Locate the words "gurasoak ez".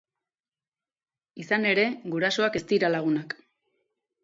2.15-2.65